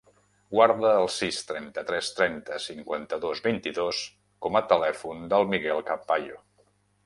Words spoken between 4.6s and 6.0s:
a telèfon del Miguel